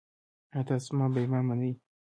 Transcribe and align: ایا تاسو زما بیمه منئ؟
ایا 0.53 0.61
تاسو 0.67 0.85
زما 0.91 1.05
بیمه 1.13 1.39
منئ؟ 1.47 1.71